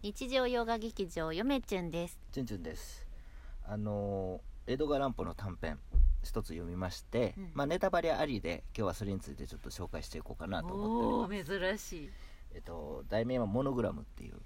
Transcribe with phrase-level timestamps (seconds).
[0.00, 2.20] 日常洋画劇場よめちゅんです。
[2.30, 3.04] チュンチュンです。
[3.66, 5.78] あのー江戸川乱歩の短編
[6.22, 7.50] 一つ読みまして、うん。
[7.54, 11.58] まあネタバレありで今日はそれについてちょっと紹介していこうかなと思っております。
[11.58, 12.10] 珍しい。
[12.54, 14.36] えっと題名はモノグラムっていう。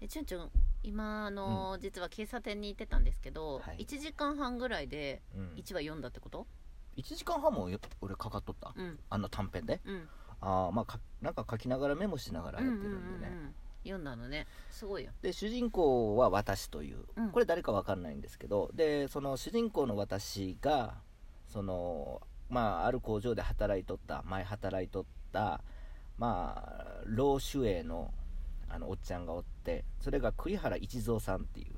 [0.00, 0.50] えちゅんちゅん
[0.82, 3.84] 今あのー実は喫茶店に行ってたんですけど、はい。
[3.84, 5.52] 1時間半ぐらいでうん。
[5.54, 6.48] 1話読んだってこと
[6.96, 8.98] ？1時間半もよ俺かかっとった、うん。
[9.10, 9.80] あの短編で？
[9.84, 10.08] うん。
[10.40, 14.46] ああまあかなんか書きながらメモしながらやってるんでね、うんうんうんうん読んだのね。
[14.70, 15.10] すごいよ。
[15.22, 17.30] で主人公は私という、うん。
[17.30, 18.70] これ誰かわかんないんですけど。
[18.74, 20.94] でその主人公の私が
[21.46, 25.62] そのまあある工場で働いとった前働いとった
[26.18, 28.12] まあ老主営の
[28.68, 31.74] あのおっちゃんがおってそれが栗原一蔵さんっていう。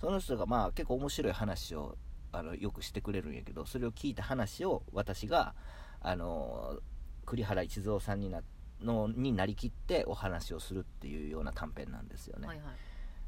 [0.00, 1.98] その人がまあ結構面白い話を
[2.32, 5.54] あのよくしてくれるんやけどそれを聞いた話を私が
[6.00, 6.78] あの
[7.26, 8.40] 栗原一蔵さんにな
[8.82, 12.46] のになりきってお話をするっていうような短編なんですよね。
[12.46, 12.66] はいはい。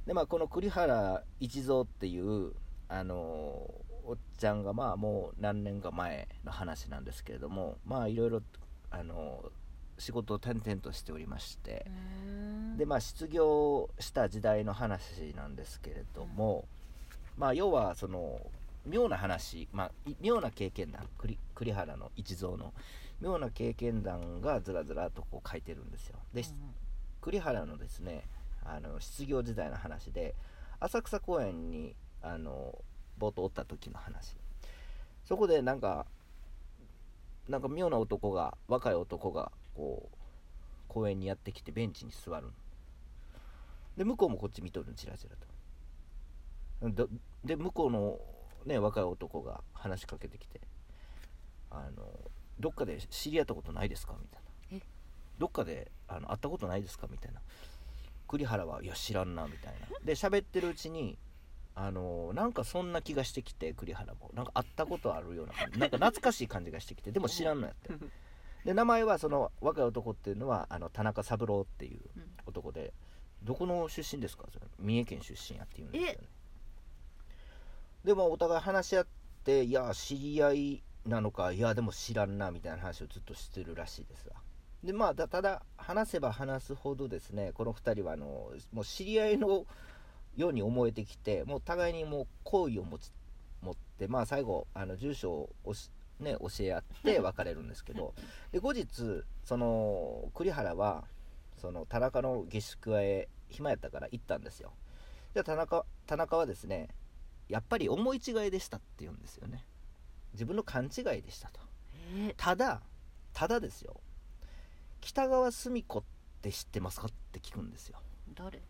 [0.07, 2.53] でまあこの栗原一蔵っていう
[2.89, 3.15] あの
[4.05, 8.43] おっちゃんがまあもう何年か前の話なんですけれどもまあいろいろ
[8.91, 9.45] あの
[9.99, 11.87] 仕事を転々としておりまして
[12.77, 16.67] でまあ失業した時代の話なんですけれども、
[17.37, 18.41] まあ要はその
[18.85, 22.73] 妙な話、まあ、い妙な経験談栗栗原の一蔵の
[23.23, 26.19] 妙な経験談がずらずらとこう書いてるんですよ。
[26.35, 26.47] で、うん
[27.23, 28.25] 栗原のですね
[28.65, 30.35] あの失業時代の話で
[30.81, 32.77] 浅草公園にあの
[33.19, 34.37] 冒頭おった時の話。
[35.25, 36.05] そこでなんか
[37.49, 40.17] なんか妙な男が若い男がこう
[40.89, 42.49] 公園にやってきてベンチに座る
[43.97, 45.37] で向こうもこっち見とるのチラチラ
[46.91, 46.91] と。
[46.91, 47.07] で
[47.45, 48.19] で向こうの、
[48.67, 50.61] ね、若い男が話しかけてきて
[52.63, 54.15] どっかで知り合ったことないですか？
[54.19, 54.79] みたいな。
[54.79, 54.89] え？
[55.39, 57.09] どっかであの会ったことないですか？
[57.11, 57.41] みたいな。
[58.29, 59.99] 栗原はいや知らんなみたいな。
[60.05, 61.19] で喋ってるうちに
[61.75, 64.31] あのなんかそんな気がしてきて栗原も。
[64.33, 65.81] なんか会ったことあるような感じ。
[65.81, 67.93] なんか懐かしい感じがしてきてでも知らんのやって。
[68.65, 72.23] で名前はその若い男っていうのはあの田中三郎っていううん。
[72.47, 72.93] 男で
[73.43, 74.45] どこの出身ですか？
[74.53, 74.67] それ。
[74.79, 76.19] 三重県出身やっていうんですよね。
[78.05, 79.07] でもお互い話し合っ
[79.45, 84.37] ていや知り合いなのかいやでも知らんなみたいな話をずっとしてるらしいですわ。
[84.85, 89.65] でまあただ話せば話すほどですねこの2人はあのもう知り合いの
[90.37, 93.13] ように思えてきてもう互いにもう好意を持ち
[93.63, 98.13] 持ってまあ最後あの住所をし、ね、教え合って別れるんですけど
[98.51, 101.05] で後日その栗原は
[101.61, 104.73] その田中の下宿へ暇やったから行ったんですよ。
[105.35, 106.89] で田中田中はですね
[107.49, 109.65] やっぱり思い違いでしたって言うんですよね。
[110.33, 111.61] 自分の勘違いでしたと。
[112.15, 112.83] えただ
[113.33, 114.01] ただですよ。
[115.01, 116.03] 北川澄子っ
[116.43, 117.07] て知ってますか？
[117.07, 117.99] って聞くんですよ。
[118.35, 118.61] 誰？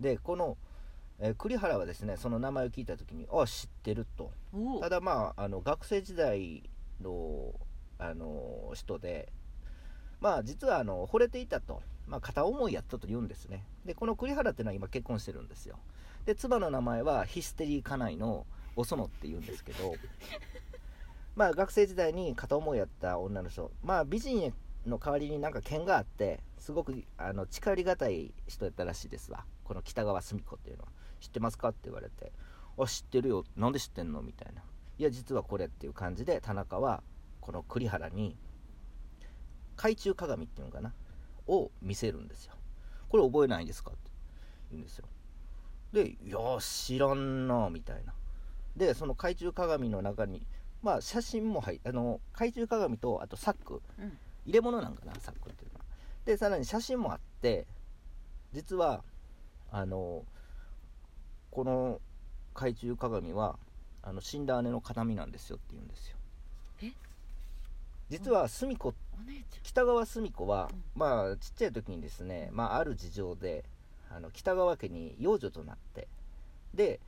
[0.00, 0.56] でこの、
[1.18, 4.32] えー栗原はですねその名前を聞いた時にあ知ってると。
[4.52, 6.68] おただまああの学生時代
[7.00, 7.54] の
[7.98, 9.32] あの人で
[10.20, 13.64] まあ実はあの惚れていたと、まあ、片思いやったと言うんですね。
[13.84, 15.78] でこの栗原っていうのは今結婚してるんですよ。
[16.26, 19.94] で妻の名前はヒステリー家内のお園って言うんですけど
[21.34, 23.70] まあ学生時代に片思いやった女の人。
[23.82, 24.52] まあ美人
[24.86, 29.44] の代わりになんか剣があってすごくあの近寄りがたい人やったらしいですわ。
[29.64, 30.88] この北川澄子っていうのは。
[31.20, 32.32] 知ってますかって言われて。
[32.78, 33.44] あ知ってるよ。
[33.56, 34.62] なんで知ってんのみたいな。
[34.98, 37.02] いや実はこれっていう感じで田中は
[37.40, 38.36] この栗原に
[39.76, 40.92] 懐中鏡っていうのかな
[41.46, 42.54] を見せるんですよ。
[43.08, 44.10] これ覚えないんですかって
[44.70, 45.06] 言うんですよ。
[45.92, 48.14] でいや知らんなみたいな。
[48.76, 50.46] でその懐中鏡の中に
[50.82, 53.80] まあ写真も入あの懐中鏡とあとサック。
[53.98, 54.18] うん。
[54.44, 55.84] 入れ物なんかなサックっていうのは。
[56.24, 57.66] でさらに写真もあって
[58.52, 59.04] 実は
[59.70, 60.24] あの
[61.52, 62.00] この
[62.54, 63.56] 懐中鏡は
[64.02, 66.16] あの死んだ姉の形見なんですよって言うんですよ。
[66.82, 66.92] え？
[68.10, 68.94] 実は澄子
[69.62, 70.82] 北川澄子は、うん。
[70.96, 73.64] まあちっちゃい時にですね、まあ、ある事情で
[74.10, 76.08] あの北川家に養女となって
[76.74, 76.98] で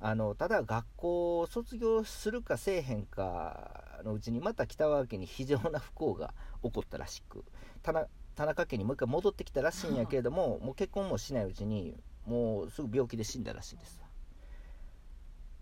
[0.00, 7.44] あのただ学校を卒業するかせえへんかのうちにまた北川家に非常な不幸が起こったらしく
[7.82, 11.96] 田中田中家にもう一回戻ってきたらしいんやけれどももう結婚もしないうちに
[12.26, 14.00] もうすぐ病気で死んだらしいです。
[14.00, 14.08] わ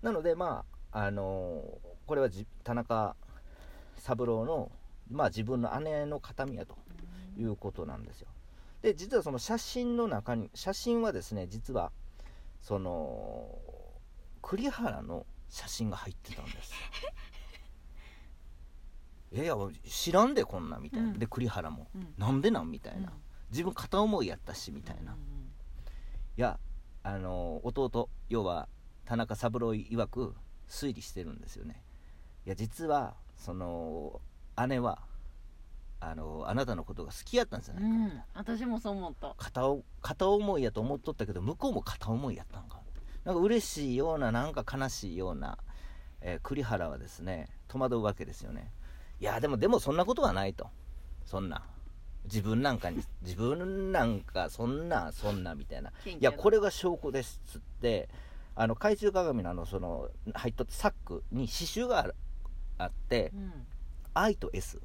[0.01, 1.63] なのでまああの
[2.07, 3.15] これはじ田中
[3.97, 4.73] 三郎の、
[5.11, 6.77] まあ、自分の姉の形見やと
[7.39, 8.29] いうことなんですよ。
[8.83, 11.93] で実はその写真の中に写真はですね実は
[12.61, 13.59] その
[14.43, 16.73] 栗原の写真が入ってたんです。
[19.33, 19.47] よい。
[19.47, 19.57] や
[19.91, 21.19] 知らんでこんなんみたいな、うん。
[21.19, 21.89] で栗原も。
[21.95, 22.15] うん。
[22.19, 23.23] なんでなんみたいな、うん。
[23.51, 25.17] 自分片思いやったしみたいな、い
[26.41, 26.59] や
[27.03, 28.69] あの弟要は
[29.05, 30.35] 田中三郎曰く
[30.69, 31.83] 推理してるんですよね。
[32.47, 34.21] いや実はその
[34.69, 35.03] 姉は
[36.01, 38.25] あのあなたのことが好きやったんじゃうないかみたいな、ん。
[38.35, 39.35] 私もそう思った。
[39.37, 42.72] 片お片思いやと思っとったけど向こうも片思いやったんか
[43.25, 45.59] なんか嬉しいようななんか悲しいような、
[46.21, 48.73] えー栗原はですね戸惑うわけですよね。
[49.21, 50.69] いやでもでもそんなことはないと。
[51.25, 51.63] そんな。
[52.25, 55.93] 自分なんかに 自分なんかそんなそんなみたいな。
[56.05, 58.09] いやこれれが証拠ですっつって
[58.55, 62.13] あの懐中鏡のあのその入っとったサックに刺繍が
[62.79, 63.67] あってうん
[64.15, 64.81] 「愛」と S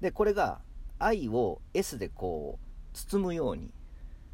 [0.00, 0.60] でこれが
[0.98, 3.72] 「愛」を S でこう包むように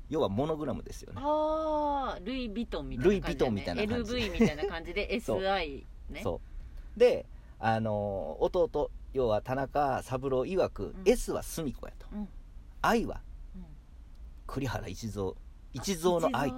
[0.08, 1.20] 要はモノグラムですよね。
[1.22, 4.14] ああルイ・ヴィトンみたいな感じ、ね、ルイヴィトンみたいな感じ。
[4.14, 6.20] LV みたいな感じで SI ね。
[6.22, 6.40] そ
[6.96, 6.98] う。
[6.98, 7.26] で
[7.58, 10.94] あの弟要は田中三郎曰く、ん。
[11.04, 12.06] S は澄子やと。
[12.12, 12.28] うん。
[12.82, 13.20] 愛は
[13.56, 13.62] うん。
[14.46, 15.32] 栗原一蔵
[15.72, 16.54] 一蔵の愛。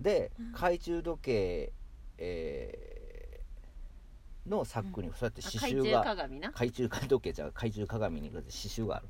[0.00, 0.46] でうん。
[0.52, 1.72] 懐中時計、
[2.18, 2.94] えー
[4.46, 6.48] のサックにそうやって刺繍が鏡な。
[6.48, 9.06] 懐中時計じゃ懐中鏡に刺繍がある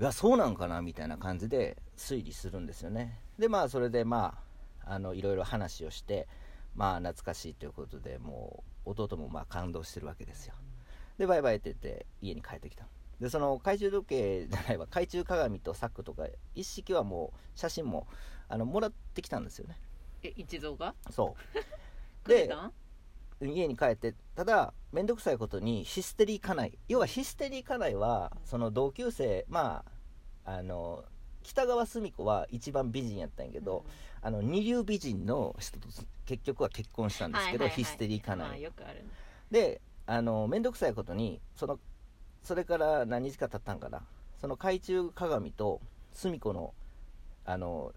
[0.00, 3.18] いやそうなんかなみたいな感じで推理するんですよね。
[3.38, 4.38] でまあそれでま
[4.84, 6.28] ああのいろいろ話をして
[6.76, 10.54] まあ懐かしいということでもう弟もまあ感動してるわけですよ。
[11.18, 12.86] でバイバイって言って家に帰ってきた。
[13.20, 18.06] でその懐中時計じゃないわ 懐中鏡とサックとか一式はもう写真も
[18.48, 19.80] あのもらってきたんですよね。
[20.22, 20.94] え一蔵が？
[21.10, 21.34] そ
[22.24, 22.28] う。
[22.28, 22.48] で
[23.40, 26.78] 家に帰ってただ面倒くさいことにヒステリー家内。
[26.88, 29.84] 要はヒステリー家内はその同級生ま
[30.44, 31.04] ああの
[31.42, 33.84] 北川澄子は一番美人やったんやけど、
[34.20, 35.88] あの二流美人の人と
[36.26, 37.84] 結局は結婚したんですけど、はいはいはい。
[37.84, 39.04] ヒステリー家内、まあよくあるね。
[39.50, 41.78] であの面倒くさいことにその
[42.42, 44.02] それから何日か経ったんかな。
[44.40, 45.80] その懐中鏡と
[46.12, 46.74] 澄子の
[47.44, 47.92] あの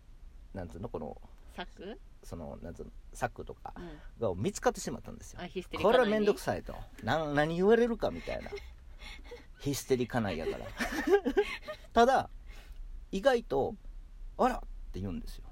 [0.54, 1.18] なんつうのこの
[1.56, 4.22] サックそのなんつうのサックとかうん。
[4.22, 5.40] が見つかってしまったんですよ。
[5.42, 6.76] あヒステリーこれは面倒くささいと。
[7.04, 8.50] なん何言われるかみたいな。
[9.60, 10.66] ヒステリー家内やから。
[11.94, 12.30] ただ
[13.12, 13.76] 意外と
[14.38, 14.60] 「あら!」っ
[14.92, 15.46] て言うんですよ。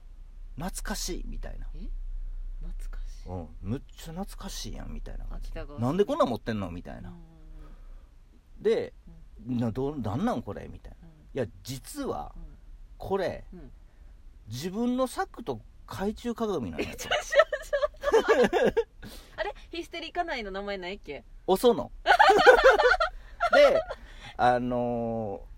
[0.55, 1.67] 懐かしいみたいな。
[1.67, 3.29] 懐かしい。
[3.29, 3.47] うん。
[3.61, 5.51] むっちゃ懐かしいやんみたいな感じ。
[5.53, 7.09] なんでこんなん持ってんのみたいな。
[7.09, 7.15] うん
[8.61, 8.93] で
[9.47, 11.07] などうなんなんこれみたいな。
[11.07, 11.13] うん。
[11.13, 12.57] いや実はうん。
[12.97, 13.71] これうん。
[14.47, 17.09] 自分のサックと懐中鏡なんやと。
[19.37, 19.53] あれ？
[19.71, 21.23] ヒステリー家内の名前ないっけ？
[21.47, 21.91] おその。
[23.53, 23.81] で
[24.37, 25.49] あのー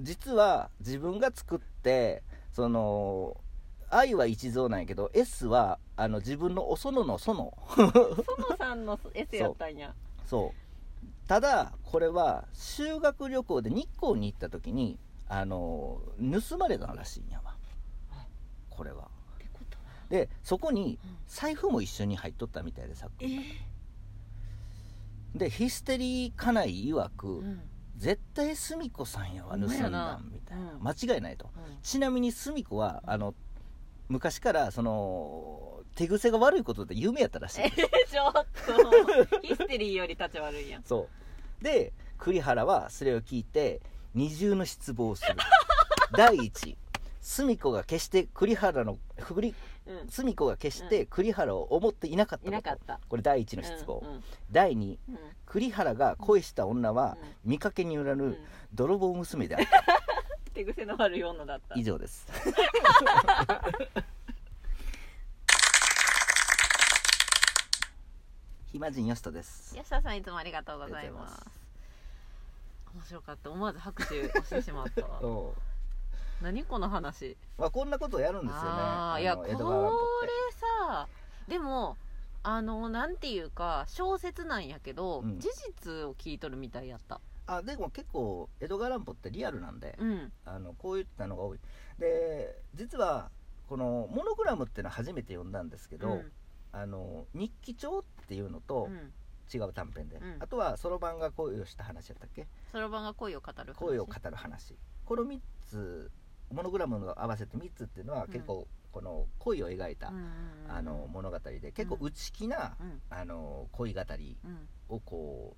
[0.00, 3.36] 実は自分が作ってその
[3.90, 7.52] 愛は一蔵なんやけど S はあの自分のお園の園園
[8.58, 9.94] さんの S やったんや。
[10.26, 11.28] そう。
[11.28, 14.98] ただこれは修学旅行で日光に行った時に
[15.28, 17.54] あのー盗まれたらしいんやわ。
[18.70, 19.08] これは
[20.10, 21.16] でそこにうん。
[21.26, 23.42] 財布も一緒に入っとったみたいでさえー。
[25.34, 27.60] でヒステリー家内曰く、うん。
[27.96, 30.82] 絶対澄子さんやわ盗んだみたいな、うん。
[30.82, 31.50] 間違いないと。
[31.54, 31.78] うん。
[31.82, 33.34] ちなみに澄子はあの
[34.08, 37.62] 昔からその手癖が悪いことで有名やったらしい。
[37.62, 39.40] えちょっと。
[39.42, 40.82] ヒステリーより立ち悪いやん。
[40.82, 41.08] そ
[41.60, 41.64] う。
[41.64, 43.80] で栗原はそれを聞いて
[44.14, 45.36] 二重の失望をする。
[46.12, 46.76] 第一
[47.24, 49.54] 澄子が決して栗原の栗
[49.86, 50.08] うん。
[50.08, 52.50] 澄子が決して栗原を思っていなかったこと。
[52.50, 53.00] いなかった。
[53.08, 54.24] これ第一の失望、うんうん。
[54.52, 55.18] 第二うん。
[55.46, 57.52] 栗原が恋した女はうん。
[57.52, 58.36] 見かけによらぬうん。
[58.74, 59.84] 泥棒娘であった。
[60.52, 61.74] 手癖の悪い女だった。
[61.78, 62.26] 以上です。
[68.70, 69.74] 暇人よしとです。
[69.74, 71.42] 吉田さんいつもありがとうございまます。
[72.94, 73.50] 面白かった。
[73.50, 75.02] 思わず拍手をしてしまった
[76.44, 77.36] 何この話？
[77.58, 78.68] まあこんなことをやるんですよね。
[78.68, 81.08] あーいやこれさ
[81.48, 81.96] でも
[82.42, 85.40] あのなんていうか小説なんやけど、うん。
[85.40, 85.48] 事
[85.82, 87.20] 実を聞いとるみたいやった。
[87.46, 90.32] あでも結構江戸川乱歩ってリアルなんで、うん。
[90.44, 91.58] あのこういったのが多い。
[91.98, 93.30] で実は
[93.68, 96.32] このモノグラムっていうのは初めて読んだんですけど、うん。
[96.72, 99.12] あの日記帳っていうのとうん。
[99.52, 100.36] 違う短編で、うん。
[100.40, 102.46] あとはそろばんが恋をした話やったっけ？
[102.72, 103.74] そろばんが恋を語る話。
[103.74, 104.74] 恋を語る話。
[105.04, 106.10] この3つ
[106.52, 108.32] モノグラムの合わせて3つっていうのはうん。
[108.32, 110.28] 結構この恋を描いた、うんうんうん
[110.66, 113.00] あの物語で結構内気な、うん。
[113.10, 114.68] あの恋語りうん。
[114.88, 115.56] をこ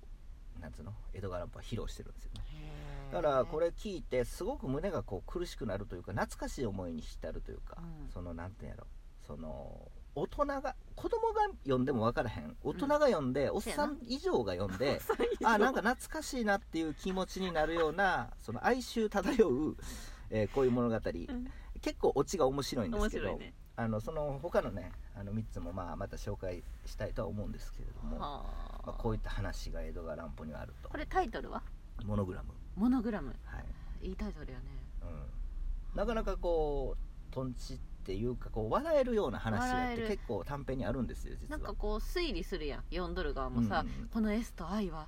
[0.57, 0.91] うなんつうの？
[1.13, 2.41] 江戸川乱歩は披露してるんですよね。
[3.11, 8.09] だからこれ聞いてすごく胸がこう苦しくなるというか懐かしい思いに浸るというか、うん。
[8.11, 8.87] そのなんていうんやろ？
[9.27, 12.57] その大人が子供が読んでも分からへん。
[12.63, 14.99] 大人が読んで、 おっさん以上が読んで
[15.43, 19.77] あなんか懐かしいなっていう気持ちになるようなその哀愁漂う、
[20.29, 21.01] えーこういう物語、うん。
[21.81, 23.53] 結構オチが面白いんですけど、ね。
[23.75, 28.45] あのその他のねあの3つもまあまた紹介したいとは思うんですけれども、まは
[28.85, 30.89] あ、あこういった話が江戸川乱歩にはあると。
[30.89, 31.61] これタイトルは？
[32.03, 33.35] モノグラム、モノグラム。
[33.45, 33.59] は
[34.01, 34.07] い。
[34.07, 34.65] いいタイトルやね。
[35.03, 41.57] うん、なかなかこうとんちっていうかこう笑えるような話がって結構短編にあるんですよ実は。
[41.59, 42.83] なんかこう推理するやん。
[42.89, 44.07] 読んどる側もさ、うんうんうん。
[44.07, 45.07] この S と I は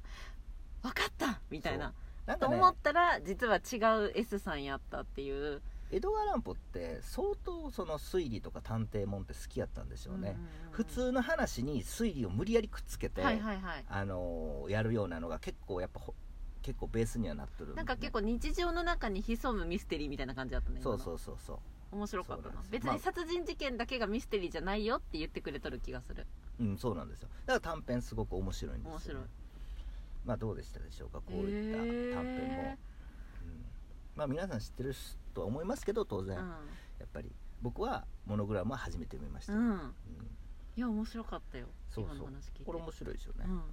[0.84, 1.94] 分かったみたいな
[2.30, 5.62] なんかねと思ったら実は違う S さんやったっていう。
[5.92, 10.72] 江戸川乱歩って相当その推理とか探偵もんって好きやったんでしょうね、うんうんうん。
[10.72, 13.86] 普通の話に推理を無理やりくっつけて、はいはいはい。
[13.90, 16.14] あのーやるようなのが結構やっぱほ
[16.62, 17.76] 結構ベースにはなってるんで。
[17.78, 21.58] なんか結構日常の中に潜むミステリーみたいな感じだったねそうそうそうそう。
[21.92, 22.56] 面白かったな。
[22.70, 26.28] 別に殺人事件だけがミステリーじゃないよって言ってくれとる気がする。
[26.60, 27.30] うんそうなんですよ。
[27.48, 29.24] だから短編すごく面白いんですよ、ね、面白い
[30.30, 32.78] まあどうでしたでしょうかこういった短編も、へ
[33.44, 33.66] うん。
[34.16, 34.94] まあ皆さん知ってる
[35.34, 36.46] とは思いますけど当然、ーや
[37.06, 37.32] っぱり
[37.62, 39.78] 僕はモノグラムは初めて見ました、うん、うん、うん
[40.78, 41.68] いや面白かったよ。
[41.90, 42.28] そうそう。
[42.64, 43.64] これ面白いですよね、うんうんうん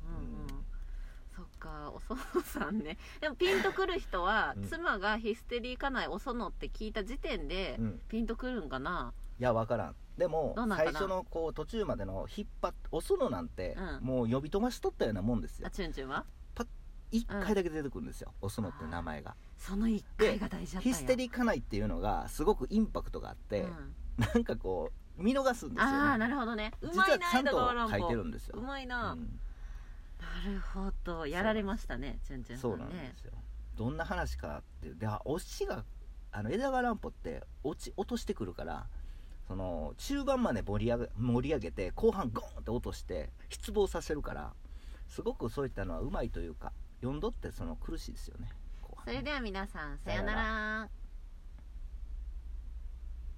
[1.37, 2.97] そっかお園さんね。
[3.21, 4.65] でもピンとくる人は、うん。
[4.65, 8.01] 妻がヒステリー家内お園って聞いた時点で、うん。
[8.09, 9.13] ピンとくるんかな？
[9.39, 9.95] いや分からん。
[10.17, 14.07] でも最初のこう途中までの引っ張っおそのなんて、うん。
[14.07, 15.67] もう呼び飛ばしとったようなもんですよ。
[15.67, 16.25] あチュンチュンは？
[17.11, 19.35] 一回だけ出てくるんですよ、おそのって名前が。
[19.59, 23.95] その一回が大事だヒステリー家内っていうのがすごくインパクトがあって、うん。
[24.19, 26.73] なんかこう見逃すんですよああねなるほどね。
[26.81, 28.59] う実まなはいちゃんと書いてるんですよ。
[28.59, 29.41] うまいな、うん。
[30.21, 31.27] なるほど。
[31.27, 33.33] やられましたねチュンチュンさそうなんんねですよ。
[33.77, 35.85] どんな話かってであオチが
[36.33, 38.87] あの枝川乱歩って落ち落としてくるから
[39.47, 44.53] その中盤まで盛り上げ盛り上げて後半ゴーンって落として失望させるから
[45.09, 48.49] すごくそういったのはうまいというか読んどってその苦しいですよね。
[49.05, 51.06] それでは皆さんさよなら。